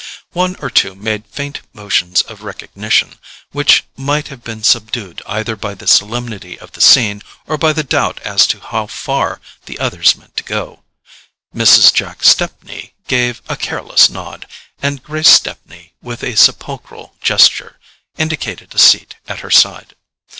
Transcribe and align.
One 0.31 0.55
or 0.55 0.71
two 0.71 0.95
made 0.95 1.27
faint 1.27 1.61
motions 1.73 2.23
of 2.23 2.41
recognition, 2.41 3.19
which 3.51 3.83
might 3.95 4.29
have 4.29 4.43
been 4.43 4.63
subdued 4.63 5.21
either 5.27 5.55
by 5.55 5.75
the 5.75 5.85
solemnity 5.85 6.59
of 6.59 6.71
the 6.71 6.81
scene, 6.81 7.21
or 7.45 7.55
by 7.55 7.71
the 7.71 7.83
doubt 7.83 8.19
as 8.21 8.47
to 8.47 8.59
how 8.59 8.87
far 8.87 9.39
the 9.67 9.77
others 9.77 10.15
meant 10.15 10.35
to 10.37 10.43
go; 10.43 10.81
Mrs. 11.55 11.93
Jack 11.93 12.23
Stepney 12.23 12.95
gave 13.07 13.43
a 13.47 13.55
careless 13.55 14.09
nod, 14.09 14.47
and 14.81 15.03
Grace 15.03 15.29
Stepney, 15.29 15.93
with 16.01 16.23
a 16.23 16.33
sepulchral 16.35 17.13
gesture, 17.21 17.77
indicated 18.17 18.73
a 18.73 18.79
seat 18.79 19.17
at 19.27 19.41
her 19.41 19.51
side. 19.51 19.93